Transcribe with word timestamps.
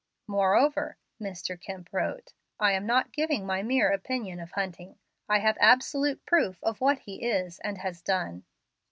"Moreover," 0.25 0.97
Mr. 1.21 1.61
Kemp 1.61 1.89
wrote, 1.93 2.33
"I 2.59 2.71
am 2.71 2.87
not 2.87 3.11
giving 3.11 3.45
my 3.45 3.61
mere 3.61 3.89
opinion 3.91 4.39
of 4.39 4.49
Hunting. 4.53 4.97
I 5.29 5.37
have 5.37 5.59
absolute 5.61 6.25
proof 6.25 6.57
of 6.63 6.81
what 6.81 6.97
he 6.97 7.23
is 7.23 7.59
and 7.59 7.77
has 7.77 8.01
done." 8.01 8.43